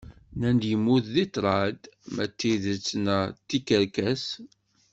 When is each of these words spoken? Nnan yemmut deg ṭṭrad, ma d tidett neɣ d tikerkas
Nnan 0.35 0.57
yemmut 0.69 1.05
deg 1.15 1.27
ṭṭrad, 1.29 1.79
ma 2.13 2.23
d 2.29 2.31
tidett 2.39 2.89
neɣ 3.05 3.21
d 3.35 3.35
tikerkas 3.47 4.25